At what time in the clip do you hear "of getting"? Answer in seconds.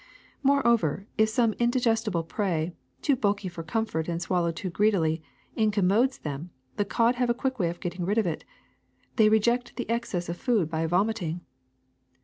7.69-8.03